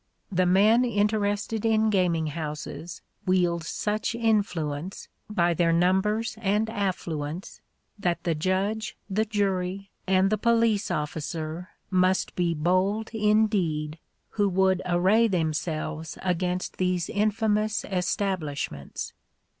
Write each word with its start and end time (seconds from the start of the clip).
The 0.31 0.47
men 0.47 0.83
interested 0.83 1.63
in 1.63 1.91
gaming 1.91 2.25
houses 2.33 3.03
wield 3.27 3.63
such 3.63 4.15
influence, 4.15 5.07
by 5.29 5.53
their 5.53 5.71
numbers 5.71 6.39
and 6.41 6.71
affluence, 6.71 7.61
that 7.99 8.23
the 8.23 8.33
judge, 8.33 8.97
the 9.11 9.25
jury, 9.25 9.91
and 10.07 10.31
the 10.31 10.39
police 10.39 10.89
officer 10.89 11.69
must 11.91 12.35
be 12.35 12.55
bold 12.55 13.11
indeed 13.13 13.99
who 14.29 14.49
would 14.49 14.81
array 14.87 15.27
themselves 15.27 16.17
against 16.23 16.77
these 16.77 17.07
infamous 17.07 17.85
establishments. 17.85 19.13